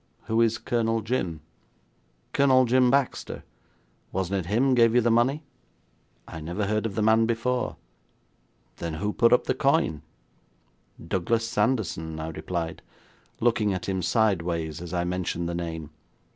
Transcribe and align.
'Who 0.23 0.41
is 0.41 0.57
Colonel 0.57 1.01
Jim?' 1.01 1.41
'Colonel 2.33 2.65
Jim 2.65 2.89
Baxter. 2.89 3.43
Wasn't 4.11 4.35
it 4.35 4.49
him 4.49 4.73
gave 4.73 4.95
you 4.95 5.01
the 5.01 5.11
money?' 5.11 5.43
'I 6.27 6.39
never 6.41 6.65
heard 6.65 6.87
of 6.87 6.95
the 6.95 7.03
man 7.03 7.27
before.' 7.27 7.75
'Then 8.77 8.95
who 8.95 9.13
put 9.13 9.31
up 9.31 9.43
the 9.43 9.53
coin?' 9.53 10.01
'Douglas 10.97 11.47
Sanderson,' 11.47 12.19
I 12.19 12.29
replied, 12.29 12.81
looking 13.39 13.75
at 13.75 13.87
him 13.87 14.01
sidewise 14.01 14.81
as 14.81 14.91
I 14.91 15.03
mentioned 15.03 15.47
the 15.47 15.53
name. 15.53 15.91